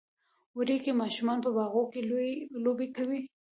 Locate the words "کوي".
2.95-3.19